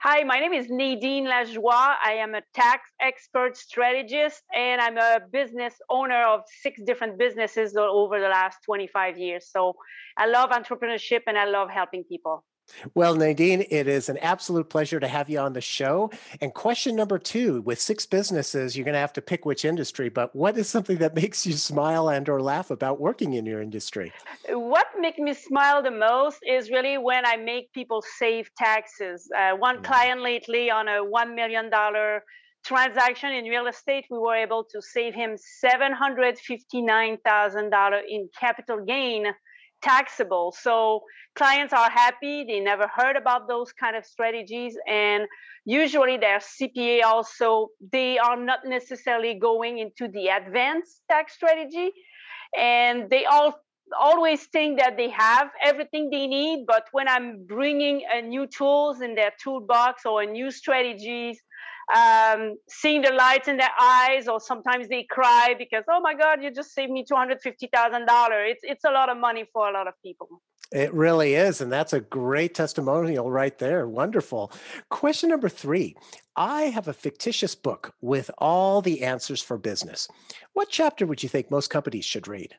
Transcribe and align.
Hi, 0.00 0.22
my 0.24 0.38
name 0.38 0.52
is 0.52 0.68
Nadine 0.68 1.24
Lajoie. 1.24 1.96
I 2.04 2.18
am 2.18 2.34
a 2.34 2.42
tax 2.52 2.90
expert 3.00 3.56
strategist 3.56 4.42
and 4.54 4.80
I'm 4.80 4.98
a 4.98 5.20
business 5.32 5.74
owner 5.88 6.24
of 6.24 6.40
six 6.62 6.80
different 6.84 7.18
businesses 7.18 7.74
over 7.76 8.20
the 8.20 8.28
last 8.28 8.58
25 8.66 9.16
years. 9.18 9.48
So 9.50 9.74
I 10.18 10.26
love 10.26 10.50
entrepreneurship 10.50 11.22
and 11.26 11.38
I 11.38 11.46
love 11.46 11.70
helping 11.70 12.04
people. 12.04 12.44
Well, 12.94 13.14
Nadine, 13.14 13.64
it 13.70 13.88
is 13.88 14.08
an 14.08 14.18
absolute 14.18 14.68
pleasure 14.68 15.00
to 15.00 15.08
have 15.08 15.28
you 15.28 15.38
on 15.38 15.52
the 15.52 15.60
show. 15.60 16.10
And 16.40 16.54
question 16.54 16.96
number 16.96 17.18
two, 17.18 17.60
with 17.62 17.80
six 17.80 18.06
businesses, 18.06 18.76
you're 18.76 18.84
going 18.84 18.94
to 18.94 19.00
have 19.00 19.12
to 19.14 19.22
pick 19.22 19.44
which 19.44 19.64
industry, 19.64 20.08
but 20.08 20.34
what 20.34 20.56
is 20.56 20.68
something 20.68 20.98
that 20.98 21.14
makes 21.22 21.46
you 21.46 21.52
smile 21.52 22.08
and 22.08 22.28
or 22.28 22.40
laugh 22.40 22.70
about 22.70 23.00
working 23.00 23.34
in 23.34 23.46
your 23.46 23.62
industry? 23.62 24.12
What 24.48 24.86
makes 24.98 25.18
me 25.18 25.34
smile 25.34 25.82
the 25.82 25.90
most 25.90 26.38
is 26.46 26.70
really 26.70 26.98
when 26.98 27.26
I 27.26 27.36
make 27.36 27.72
people 27.72 28.02
save 28.18 28.48
taxes. 28.56 29.28
Uh, 29.36 29.56
one 29.56 29.76
mm-hmm. 29.76 29.84
client 29.84 30.20
lately 30.20 30.70
on 30.70 30.88
a 30.88 31.04
$1 31.04 31.34
million 31.34 31.70
transaction 32.64 33.32
in 33.32 33.44
real 33.44 33.66
estate, 33.66 34.06
we 34.10 34.18
were 34.18 34.34
able 34.34 34.64
to 34.64 34.80
save 34.80 35.14
him 35.14 35.36
$759,000 35.64 38.00
in 38.08 38.28
capital 38.38 38.84
gain 38.84 39.26
taxable. 39.84 40.54
So 40.58 41.02
clients 41.36 41.72
are 41.72 41.90
happy. 41.90 42.44
They 42.44 42.60
never 42.60 42.88
heard 42.88 43.16
about 43.16 43.46
those 43.46 43.72
kind 43.72 43.94
of 43.96 44.04
strategies. 44.04 44.76
And 44.88 45.26
usually 45.64 46.16
their 46.16 46.38
CPA 46.38 47.04
also, 47.04 47.68
they 47.92 48.18
are 48.18 48.36
not 48.36 48.60
necessarily 48.64 49.34
going 49.34 49.78
into 49.78 50.08
the 50.08 50.28
advanced 50.28 51.02
tax 51.10 51.34
strategy. 51.34 51.90
And 52.58 53.10
they 53.10 53.26
all 53.26 53.60
always 54.00 54.46
think 54.46 54.78
that 54.78 54.96
they 54.96 55.10
have 55.10 55.50
everything 55.62 56.08
they 56.10 56.26
need. 56.26 56.64
But 56.66 56.84
when 56.92 57.06
I'm 57.06 57.44
bringing 57.46 58.02
a 58.10 58.22
new 58.22 58.46
tools 58.46 59.02
in 59.02 59.14
their 59.14 59.32
toolbox 59.42 60.06
or 60.06 60.24
new 60.24 60.50
strategies, 60.50 61.38
um, 61.94 62.56
seeing 62.68 63.02
the 63.02 63.12
lights 63.12 63.48
in 63.48 63.56
their 63.56 63.72
eyes, 63.80 64.28
or 64.28 64.40
sometimes 64.40 64.88
they 64.88 65.06
cry 65.10 65.54
because, 65.58 65.84
oh 65.88 66.00
my 66.00 66.14
God, 66.14 66.42
you 66.42 66.50
just 66.52 66.72
saved 66.72 66.92
me 66.92 67.04
two 67.04 67.16
hundred 67.16 67.40
fifty 67.42 67.68
thousand 67.72 68.06
dollars. 68.06 68.52
It's 68.52 68.60
it's 68.62 68.84
a 68.84 68.90
lot 68.90 69.08
of 69.08 69.18
money 69.18 69.44
for 69.52 69.68
a 69.68 69.72
lot 69.72 69.86
of 69.88 69.94
people. 70.02 70.40
It 70.72 70.92
really 70.94 71.34
is, 71.34 71.60
and 71.60 71.70
that's 71.70 71.92
a 71.92 72.00
great 72.00 72.54
testimonial 72.54 73.30
right 73.30 73.56
there. 73.58 73.86
Wonderful. 73.86 74.50
Question 74.88 75.28
number 75.28 75.48
three: 75.48 75.94
I 76.36 76.62
have 76.64 76.88
a 76.88 76.92
fictitious 76.94 77.54
book 77.54 77.94
with 78.00 78.30
all 78.38 78.80
the 78.80 79.02
answers 79.02 79.42
for 79.42 79.58
business. 79.58 80.08
What 80.54 80.70
chapter 80.70 81.06
would 81.06 81.22
you 81.22 81.28
think 81.28 81.50
most 81.50 81.68
companies 81.68 82.04
should 82.04 82.26
read? 82.26 82.56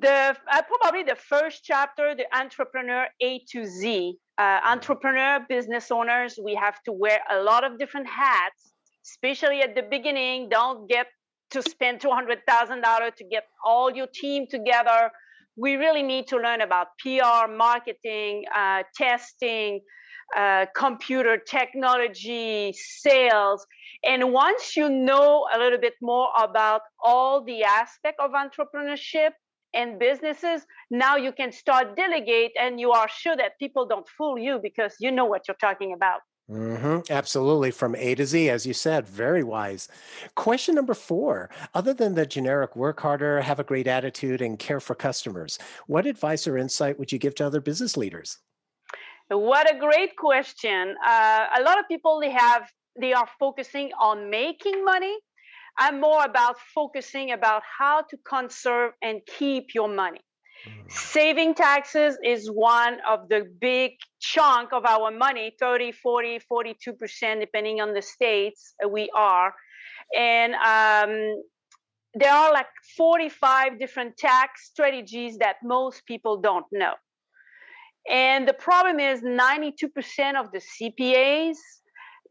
The 0.00 0.36
uh, 0.52 0.62
probably 0.80 1.02
the 1.04 1.16
first 1.16 1.64
chapter, 1.64 2.14
the 2.14 2.26
entrepreneur 2.36 3.06
A 3.20 3.40
to 3.50 3.64
Z 3.64 4.16
uh, 4.40 4.60
entrepreneur 4.74 5.34
business 5.48 5.86
owners 5.90 6.32
we 6.48 6.54
have 6.54 6.78
to 6.86 6.92
wear 6.92 7.18
a 7.30 7.38
lot 7.50 7.62
of 7.68 7.78
different 7.78 8.08
hats 8.08 8.70
especially 9.06 9.60
at 9.60 9.74
the 9.74 9.82
beginning. 9.82 10.48
Don't 10.48 10.88
get 10.88 11.06
to 11.50 11.62
spend 11.62 12.00
$200000 12.00 13.14
to 13.16 13.24
get 13.24 13.44
all 13.64 13.90
your 13.90 14.06
team 14.06 14.46
together. 14.48 15.10
We 15.56 15.74
really 15.74 16.02
need 16.02 16.28
to 16.28 16.36
learn 16.36 16.60
about 16.60 16.88
pr 16.98 17.50
marketing 17.50 18.44
uh, 18.54 18.84
testing 18.96 19.80
uh, 20.36 20.66
computer 20.76 21.36
technology 21.38 22.72
sales. 22.72 23.66
And 24.04 24.32
once 24.32 24.76
you 24.76 24.88
know 24.88 25.46
a 25.52 25.58
little 25.58 25.80
bit 25.80 25.94
more 26.00 26.28
about 26.38 26.82
all 27.02 27.44
the 27.44 27.64
aspect 27.64 28.20
of 28.20 28.30
entrepreneurship 28.30 29.30
and 29.74 29.98
businesses 29.98 30.66
now 30.90 31.16
you 31.16 31.32
can 31.32 31.52
start 31.52 31.96
delegate 31.96 32.52
and 32.60 32.80
you 32.80 32.90
are 32.90 33.08
sure 33.08 33.36
that 33.36 33.58
people 33.58 33.86
don't 33.86 34.08
fool 34.08 34.38
you 34.38 34.58
because 34.62 34.94
you 35.00 35.10
know 35.10 35.24
what 35.24 35.46
you're 35.46 35.56
talking 35.60 35.92
about 35.92 36.20
Mm-hmm. 36.50 37.12
Absolutely. 37.12 37.70
From 37.70 37.94
A 37.94 38.14
to 38.16 38.26
Z, 38.26 38.50
as 38.50 38.66
you 38.66 38.74
said, 38.74 39.06
very 39.06 39.44
wise. 39.44 39.88
Question 40.34 40.74
number 40.74 40.94
four 40.94 41.48
Other 41.74 41.94
than 41.94 42.14
the 42.14 42.26
generic 42.26 42.74
work 42.74 43.00
harder, 43.00 43.40
have 43.40 43.60
a 43.60 43.64
great 43.64 43.86
attitude, 43.86 44.42
and 44.42 44.58
care 44.58 44.80
for 44.80 44.96
customers, 44.96 45.58
what 45.86 46.06
advice 46.06 46.48
or 46.48 46.58
insight 46.58 46.98
would 46.98 47.12
you 47.12 47.18
give 47.18 47.36
to 47.36 47.46
other 47.46 47.60
business 47.60 47.96
leaders? 47.96 48.38
What 49.28 49.72
a 49.72 49.78
great 49.78 50.16
question. 50.16 50.96
Uh, 51.06 51.46
a 51.56 51.62
lot 51.62 51.78
of 51.78 51.86
people, 51.86 52.18
they 52.20 52.32
have, 52.32 52.68
they 53.00 53.12
are 53.12 53.28
focusing 53.38 53.92
on 54.00 54.28
making 54.28 54.84
money 54.84 55.16
I'm 55.80 55.98
more 55.98 56.24
about 56.24 56.56
focusing 56.74 57.32
about 57.32 57.62
how 57.78 58.02
to 58.02 58.16
conserve 58.18 58.92
and 59.02 59.22
keep 59.38 59.74
your 59.74 59.88
money. 59.88 60.20
Mm. 60.68 60.92
Saving 60.92 61.54
taxes 61.54 62.18
is 62.22 62.50
one 62.50 62.98
of 63.08 63.30
the 63.30 63.50
big 63.60 63.92
chunk 64.20 64.74
of 64.74 64.84
our 64.84 65.10
money 65.10 65.56
30 65.58 65.92
40 65.92 66.40
42% 66.52 67.40
depending 67.40 67.80
on 67.80 67.94
the 67.94 68.02
states 68.02 68.74
we 68.86 69.08
are 69.14 69.54
and 70.14 70.52
um, 70.54 71.42
there 72.12 72.32
are 72.32 72.52
like 72.52 72.66
45 72.98 73.78
different 73.78 74.18
tax 74.18 74.66
strategies 74.66 75.38
that 75.38 75.56
most 75.62 76.04
people 76.04 76.36
don't 76.42 76.66
know 76.70 76.94
and 78.10 78.46
the 78.46 78.52
problem 78.52 79.00
is 79.00 79.22
92% 79.22 80.38
of 80.38 80.52
the 80.52 80.60
cpas 80.60 81.56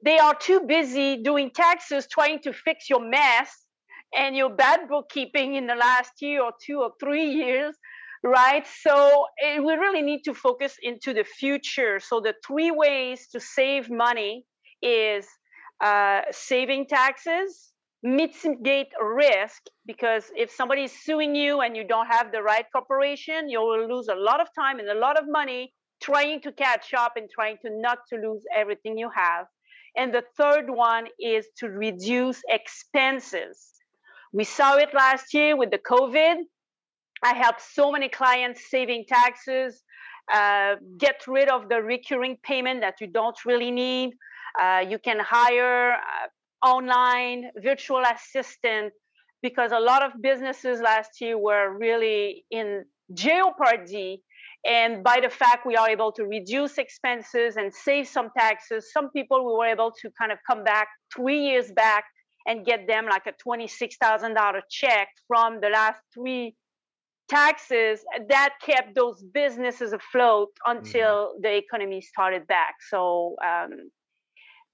they 0.03 0.17
are 0.17 0.35
too 0.35 0.61
busy 0.61 1.21
doing 1.21 1.51
taxes 1.51 2.07
trying 2.07 2.39
to 2.39 2.53
fix 2.53 2.89
your 2.89 3.01
mess 3.01 3.65
and 4.15 4.35
your 4.35 4.49
bad 4.49 4.87
bookkeeping 4.89 5.55
in 5.55 5.67
the 5.67 5.75
last 5.75 6.11
year 6.21 6.43
or 6.43 6.53
two 6.65 6.79
or 6.81 6.91
three 6.99 7.31
years 7.43 7.75
right? 8.23 8.65
So 8.81 9.27
it, 9.37 9.63
we 9.63 9.73
really 9.73 10.01
need 10.01 10.23
to 10.25 10.33
focus 10.33 10.75
into 10.81 11.13
the 11.13 11.23
future. 11.23 11.99
So 11.99 12.19
the 12.19 12.33
three 12.45 12.71
ways 12.71 13.27
to 13.31 13.39
save 13.39 13.89
money 13.89 14.45
is 14.81 15.25
uh, 15.81 16.21
saving 16.31 16.87
taxes 16.87 17.71
mitigate 18.01 18.87
risk 19.01 19.61
because 19.85 20.31
if 20.35 20.49
somebody 20.49 20.83
is 20.83 21.03
suing 21.03 21.35
you 21.35 21.59
and 21.59 21.75
you 21.75 21.85
don't 21.85 22.07
have 22.07 22.31
the 22.31 22.41
right 22.41 22.65
corporation 22.71 23.49
you 23.49 23.59
will 23.59 23.89
lose 23.93 24.07
a 24.07 24.15
lot 24.15 24.39
of 24.39 24.47
time 24.57 24.79
and 24.79 24.87
a 24.87 24.93
lot 24.93 25.19
of 25.19 25.25
money 25.27 25.73
trying 26.01 26.39
to 26.39 26.49
catch 26.53 26.93
up 26.93 27.13
and 27.17 27.29
trying 27.29 27.57
to 27.61 27.69
not 27.69 27.97
to 28.07 28.15
lose 28.15 28.41
everything 28.55 28.97
you 28.97 29.09
have 29.13 29.45
and 29.95 30.13
the 30.13 30.23
third 30.37 30.69
one 30.69 31.07
is 31.19 31.47
to 31.57 31.69
reduce 31.69 32.41
expenses. 32.47 33.69
We 34.31 34.43
saw 34.43 34.75
it 34.75 34.93
last 34.93 35.33
year 35.33 35.55
with 35.57 35.71
the 35.71 35.79
COVID. 35.79 36.37
I 37.23 37.33
helped 37.33 37.61
so 37.61 37.91
many 37.91 38.09
clients 38.09 38.69
saving 38.69 39.05
taxes, 39.07 39.83
uh, 40.33 40.75
get 40.97 41.27
rid 41.27 41.49
of 41.49 41.67
the 41.69 41.81
recurring 41.81 42.37
payment 42.43 42.81
that 42.81 43.01
you 43.01 43.07
don't 43.07 43.37
really 43.45 43.71
need. 43.71 44.13
Uh, 44.59 44.83
you 44.87 44.99
can 44.99 45.19
hire 45.19 45.93
uh, 45.93 46.65
online 46.65 47.51
virtual 47.61 48.03
assistant 48.13 48.93
because 49.41 49.71
a 49.71 49.79
lot 49.79 50.03
of 50.03 50.11
businesses 50.21 50.79
last 50.81 51.21
year 51.21 51.37
were 51.37 51.77
really 51.77 52.45
in 52.51 52.85
jeopardy 53.13 54.21
and 54.65 55.03
by 55.03 55.19
the 55.21 55.29
fact 55.29 55.65
we 55.65 55.75
are 55.75 55.89
able 55.89 56.11
to 56.13 56.25
reduce 56.25 56.77
expenses 56.77 57.55
and 57.55 57.73
save 57.73 58.07
some 58.07 58.29
taxes, 58.37 58.91
some 58.91 59.09
people 59.11 59.45
we 59.45 59.53
were 59.53 59.65
able 59.65 59.91
to 60.01 60.09
kind 60.19 60.31
of 60.31 60.37
come 60.45 60.63
back 60.63 60.87
three 61.15 61.41
years 61.41 61.71
back 61.71 62.03
and 62.45 62.65
get 62.65 62.87
them 62.87 63.05
like 63.05 63.23
a 63.25 63.33
$26,000 63.47 64.61
check 64.69 65.07
from 65.27 65.61
the 65.61 65.69
last 65.69 66.01
three 66.13 66.55
taxes 67.29 68.01
that 68.27 68.55
kept 68.61 68.95
those 68.95 69.23
businesses 69.33 69.93
afloat 69.93 70.49
until 70.65 71.27
mm-hmm. 71.27 71.41
the 71.41 71.57
economy 71.57 72.01
started 72.01 72.47
back. 72.47 72.75
So, 72.89 73.35
um, 73.45 73.91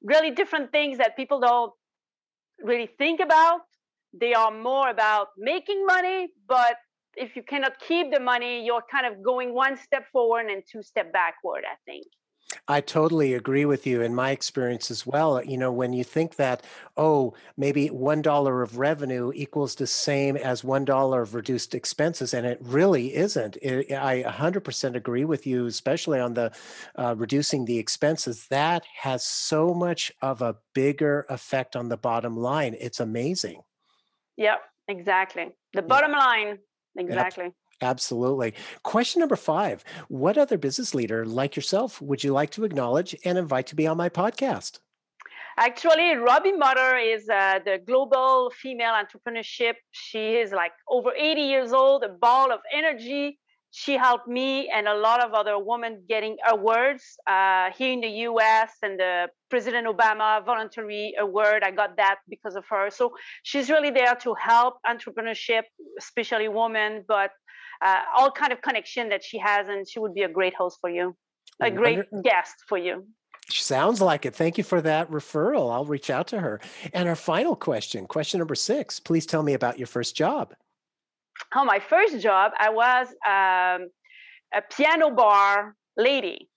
really 0.02 0.32
different 0.32 0.72
things 0.72 0.98
that 0.98 1.18
people 1.18 1.40
don't 1.40 1.74
really 2.64 2.90
think 2.98 3.20
about. 3.20 3.62
They 4.14 4.34
are 4.34 4.52
more 4.52 4.90
about 4.90 5.28
making 5.38 5.86
money, 5.86 6.30
but 6.48 6.78
if 7.16 7.36
you 7.36 7.44
cannot 7.44 7.80
keep 7.80 8.12
the 8.12 8.20
money, 8.20 8.66
you're 8.66 8.84
kind 8.92 9.06
of 9.06 9.24
going 9.24 9.54
one 9.54 9.78
step 9.78 10.06
forward 10.12 10.48
and 10.48 10.64
two 10.70 10.82
step 10.82 11.12
backward, 11.12 11.64
I 11.66 11.76
think. 11.86 12.06
I 12.68 12.82
totally 12.82 13.34
agree 13.34 13.66
with 13.66 13.88
you 13.88 14.02
in 14.02 14.14
my 14.14 14.32
experience 14.32 14.92
as 14.92 15.06
well. 15.06 15.44
You 15.44 15.58
know, 15.58 15.72
when 15.72 15.94
you 15.94 16.04
think 16.04 16.36
that, 16.36 16.64
oh, 16.96 17.34
maybe 17.58 17.90
$1 17.90 18.64
of 18.64 18.78
revenue 18.78 19.32
equals 19.34 19.76
the 19.76 19.88
same 19.88 20.38
as 20.38 20.62
$1 20.62 21.22
of 21.22 21.34
reduced 21.34 21.74
expenses, 21.74 22.34
and 22.34 22.46
it 22.46 22.60
really 22.62 23.16
isn't. 23.16 23.58
It, 23.62 23.92
I 23.92 24.24
100% 24.24 24.96
agree 24.96 25.26
with 25.26 25.48
you, 25.48 25.66
especially 25.66 26.20
on 26.20 26.34
the 26.34 26.52
uh, 26.96 27.16
reducing 27.18 27.66
the 27.66 27.80
expenses. 27.80 28.48
That 28.50 28.84
has 29.02 29.26
so 29.26 29.74
much 29.74 30.12
of 30.22 30.42
a 30.42 30.58
bigger 30.74 31.26
effect 31.30 31.76
on 31.76 31.90
the 31.90 31.98
bottom 31.98 32.38
line. 32.38 32.76
It's 32.80 33.00
amazing. 33.00 33.62
Yep, 34.38 34.62
exactly. 34.88 35.56
The 35.74 35.82
bottom 35.82 36.12
line 36.12 36.60
Exactly. 36.98 37.52
Absolutely. 37.82 38.54
Question 38.84 39.20
number 39.20 39.36
five 39.36 39.84
What 40.08 40.38
other 40.38 40.58
business 40.58 40.96
leader 40.96 41.26
like 41.26 41.56
yourself 41.56 42.02
would 42.02 42.24
you 42.24 42.32
like 42.32 42.52
to 42.52 42.64
acknowledge 42.64 43.16
and 43.26 43.38
invite 43.38 43.68
to 43.68 43.76
be 43.76 43.88
on 43.88 43.98
my 43.98 44.10
podcast? 44.10 44.80
Actually, 45.58 46.16
Robbie 46.16 46.52
Mutter 46.52 46.98
is 46.98 47.30
uh, 47.30 47.60
the 47.64 47.80
global 47.86 48.52
female 48.62 48.92
entrepreneurship. 48.94 49.76
She 49.92 50.36
is 50.36 50.52
like 50.52 50.74
over 50.90 51.12
80 51.18 51.42
years 51.42 51.72
old, 51.72 52.04
a 52.04 52.10
ball 52.10 52.52
of 52.52 52.60
energy. 52.74 53.40
She 53.78 53.98
helped 53.98 54.26
me 54.26 54.70
and 54.70 54.88
a 54.88 54.94
lot 54.94 55.22
of 55.22 55.34
other 55.34 55.60
women 55.60 56.02
getting 56.08 56.38
awards 56.48 57.04
uh, 57.28 57.72
here 57.78 57.92
in 57.92 58.00
the 58.00 58.14
US 58.30 58.72
and 58.82 58.98
the 58.98 59.28
President 59.50 59.86
Obama 59.86 60.46
voluntary 60.46 61.14
award. 61.20 61.62
I 61.62 61.72
got 61.72 61.98
that 61.98 62.20
because 62.30 62.56
of 62.56 62.64
her. 62.70 62.90
So 62.90 63.12
she's 63.44 63.70
really 63.70 63.90
there 63.90 64.16
to 64.16 64.34
help 64.36 64.76
entrepreneurship, 64.88 65.64
especially 66.00 66.48
women, 66.48 67.04
but 67.06 67.32
uh, 67.82 68.04
all 68.16 68.32
kind 68.32 68.54
of 68.54 68.62
connection 68.62 69.10
that 69.10 69.26
she 69.26 69.40
has, 69.40 69.68
and 69.68 69.86
she 69.86 70.00
would 70.00 70.14
be 70.14 70.24
a 70.24 70.30
great 70.30 70.56
host 70.56 70.78
for 70.80 70.90
you, 70.90 71.14
a 71.60 71.70
great 71.70 72.06
guest 72.24 72.56
for 72.70 72.78
you. 72.78 73.06
Sounds 73.50 74.00
like 74.00 74.26
it. 74.26 74.34
Thank 74.34 74.58
you 74.58 74.64
for 74.64 74.80
that 74.84 75.12
referral. 75.12 75.70
I'll 75.74 75.84
reach 75.84 76.10
out 76.10 76.28
to 76.28 76.40
her. 76.40 76.62
And 76.94 77.10
our 77.10 77.16
final 77.16 77.58
question, 77.58 78.08
question 78.08 78.38
number 78.38 78.56
six. 78.56 79.02
Please 79.02 79.26
tell 79.26 79.44
me 79.44 79.54
about 79.54 79.78
your 79.78 79.88
first 79.88 80.16
job. 80.16 80.54
Oh, 81.54 81.64
my 81.64 81.80
first 81.80 82.20
job, 82.20 82.52
I 82.58 82.70
was 82.70 83.08
um, 83.26 83.90
a 84.54 84.62
piano 84.76 85.12
bar 85.12 85.76
lady. 85.98 86.50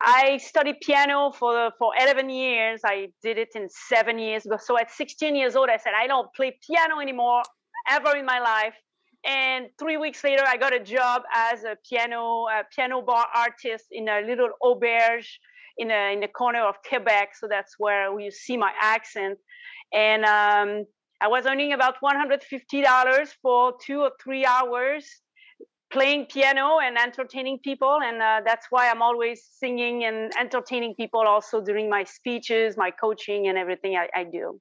I 0.00 0.38
studied 0.38 0.80
piano 0.80 1.30
for 1.30 1.72
for 1.78 1.92
11 2.00 2.30
years. 2.30 2.80
I 2.84 3.08
did 3.22 3.36
it 3.36 3.50
in 3.54 3.68
seven 3.68 4.18
years. 4.18 4.46
So 4.60 4.78
at 4.78 4.90
16 4.90 5.36
years 5.36 5.56
old, 5.56 5.68
I 5.68 5.76
said, 5.76 5.92
I 5.94 6.06
don't 6.06 6.32
play 6.34 6.56
piano 6.66 7.00
anymore 7.00 7.42
ever 7.88 8.16
in 8.16 8.24
my 8.24 8.38
life. 8.40 8.74
And 9.26 9.66
three 9.78 9.98
weeks 9.98 10.24
later, 10.24 10.42
I 10.46 10.56
got 10.56 10.72
a 10.72 10.80
job 10.80 11.22
as 11.34 11.64
a 11.64 11.76
piano 11.86 12.46
a 12.48 12.62
piano 12.74 13.02
bar 13.02 13.26
artist 13.34 13.86
in 13.90 14.08
a 14.08 14.20
little 14.22 14.50
auberge 14.62 15.26
in 15.76 15.90
a, 15.90 16.12
in 16.14 16.20
the 16.20 16.28
corner 16.28 16.62
of 16.62 16.76
Quebec. 16.88 17.36
So 17.38 17.46
that's 17.48 17.74
where 17.78 18.18
you 18.18 18.30
see 18.30 18.56
my 18.56 18.72
accent. 18.80 19.38
And 19.92 20.24
um, 20.24 20.86
I 21.20 21.28
was 21.28 21.44
earning 21.46 21.72
about 21.72 21.96
$150 22.02 23.28
for 23.42 23.74
two 23.84 24.00
or 24.00 24.12
three 24.22 24.46
hours 24.46 25.04
playing 25.92 26.26
piano 26.26 26.78
and 26.78 26.96
entertaining 26.96 27.58
people. 27.58 27.98
And 28.02 28.22
uh, 28.22 28.40
that's 28.44 28.66
why 28.70 28.88
I'm 28.90 29.02
always 29.02 29.46
singing 29.58 30.04
and 30.04 30.32
entertaining 30.38 30.94
people 30.94 31.20
also 31.20 31.60
during 31.60 31.90
my 31.90 32.04
speeches, 32.04 32.76
my 32.76 32.90
coaching, 32.90 33.48
and 33.48 33.58
everything 33.58 33.96
I, 33.96 34.08
I 34.14 34.24
do. 34.24 34.60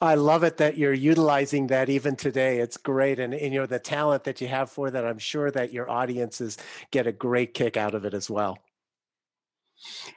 I 0.00 0.14
love 0.14 0.42
it 0.44 0.56
that 0.58 0.76
you're 0.76 0.92
utilizing 0.92 1.68
that 1.68 1.88
even 1.88 2.16
today. 2.16 2.58
It's 2.58 2.76
great. 2.76 3.18
And, 3.18 3.34
and, 3.34 3.52
you 3.52 3.60
know, 3.60 3.66
the 3.66 3.78
talent 3.78 4.24
that 4.24 4.40
you 4.40 4.48
have 4.48 4.70
for 4.70 4.90
that, 4.90 5.04
I'm 5.04 5.18
sure 5.18 5.50
that 5.50 5.72
your 5.72 5.90
audiences 5.90 6.56
get 6.90 7.06
a 7.06 7.12
great 7.12 7.54
kick 7.54 7.76
out 7.76 7.94
of 7.94 8.04
it 8.04 8.14
as 8.14 8.30
well. 8.30 8.58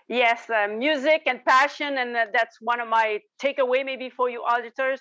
Yes, 0.07 0.49
uh, 0.49 0.67
music 0.67 1.23
and 1.25 1.43
passion. 1.45 1.97
And 1.97 2.15
uh, 2.15 2.25
that's 2.33 2.57
one 2.61 2.79
of 2.79 2.89
my 2.89 3.19
takeaway 3.41 3.85
maybe 3.85 4.09
for 4.09 4.29
you 4.29 4.43
auditors. 4.43 4.99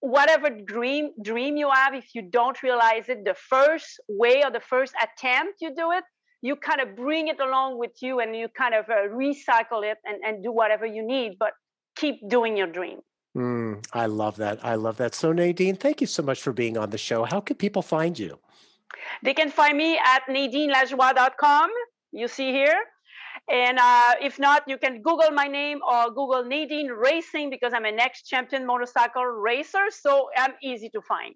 Whatever 0.00 0.50
dream 0.50 1.10
dream 1.22 1.56
you 1.56 1.70
have, 1.70 1.94
if 1.94 2.14
you 2.14 2.22
don't 2.22 2.62
realize 2.62 3.08
it 3.08 3.24
the 3.24 3.34
first 3.34 4.00
way 4.08 4.42
or 4.44 4.50
the 4.50 4.60
first 4.60 4.94
attempt 5.02 5.54
you 5.60 5.74
do 5.74 5.90
it, 5.92 6.04
you 6.40 6.54
kind 6.56 6.80
of 6.80 6.94
bring 6.94 7.28
it 7.28 7.40
along 7.40 7.78
with 7.78 7.90
you 8.00 8.20
and 8.20 8.36
you 8.36 8.48
kind 8.48 8.74
of 8.74 8.88
uh, 8.88 9.08
recycle 9.10 9.82
it 9.84 9.98
and, 10.04 10.22
and 10.24 10.42
do 10.42 10.52
whatever 10.52 10.86
you 10.86 11.02
need, 11.02 11.36
but 11.38 11.52
keep 11.96 12.16
doing 12.28 12.56
your 12.56 12.68
dream. 12.68 13.00
Mm, 13.36 13.84
I 13.92 14.06
love 14.06 14.36
that. 14.36 14.64
I 14.64 14.76
love 14.76 14.96
that. 14.98 15.14
So, 15.14 15.32
Nadine, 15.32 15.76
thank 15.76 16.00
you 16.00 16.06
so 16.06 16.22
much 16.22 16.40
for 16.40 16.52
being 16.52 16.78
on 16.78 16.90
the 16.90 16.98
show. 16.98 17.24
How 17.24 17.40
can 17.40 17.56
people 17.56 17.82
find 17.82 18.18
you? 18.18 18.38
They 19.22 19.34
can 19.34 19.50
find 19.50 19.76
me 19.76 19.98
at 19.98 20.22
nadinelajoie.com. 20.28 21.70
You 22.12 22.28
see 22.28 22.52
here. 22.52 22.80
And 23.50 23.78
uh, 23.78 24.14
if 24.20 24.38
not, 24.38 24.64
you 24.66 24.76
can 24.76 25.00
Google 25.00 25.30
my 25.30 25.46
name 25.46 25.80
or 25.88 26.08
Google 26.08 26.44
Nadine 26.44 26.88
Racing 26.88 27.48
because 27.48 27.72
I'm 27.72 27.86
an 27.86 27.98
ex 27.98 28.22
champion 28.22 28.66
motorcycle 28.66 29.24
racer. 29.24 29.86
So 29.90 30.28
I'm 30.36 30.52
easy 30.62 30.90
to 30.90 31.00
find. 31.00 31.34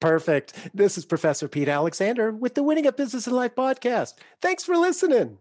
Perfect. 0.00 0.70
This 0.74 0.98
is 0.98 1.04
Professor 1.04 1.46
Pete 1.48 1.68
Alexander 1.68 2.32
with 2.32 2.54
the 2.54 2.62
Winning 2.62 2.86
at 2.86 2.96
Business 2.96 3.26
and 3.26 3.36
Life 3.36 3.54
podcast. 3.54 4.14
Thanks 4.40 4.64
for 4.64 4.76
listening. 4.76 5.38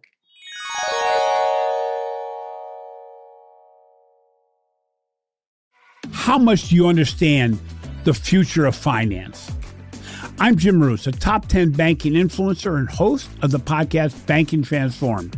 How 6.12 6.38
much 6.38 6.69
do 6.69 6.75
you 6.75 6.88
understand 6.88 7.60
the 8.04 8.14
future 8.14 8.66
of 8.66 8.75
finance? 8.75 9.52
I'm 10.40 10.56
Jim 10.56 10.78
Marous, 10.78 11.07
a 11.07 11.12
top 11.12 11.48
10 11.48 11.72
banking 11.72 12.14
influencer 12.14 12.78
and 12.78 12.90
host 12.90 13.30
of 13.42 13.52
the 13.52 13.60
podcast 13.60 14.25
Banking 14.25 14.64
Transformed, 14.64 15.38